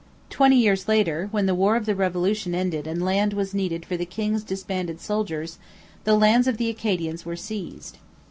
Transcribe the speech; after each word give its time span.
Twenty 0.31 0.55
years 0.55 0.87
later, 0.87 1.27
when 1.29 1.45
the 1.45 1.53
war 1.53 1.75
of 1.75 1.85
the 1.85 1.93
Revolution 1.93 2.55
ended 2.55 2.87
and 2.87 3.05
land 3.05 3.33
was 3.33 3.53
needed 3.53 3.85
for 3.85 3.97
the 3.97 4.03
king's 4.07 4.43
disbanded 4.43 4.99
soldiers, 4.99 5.59
the 6.05 6.17
lands 6.17 6.47
of 6.47 6.57
the 6.57 6.69
Acadians 6.69 7.23
were 7.23 7.35
seized. 7.35 7.99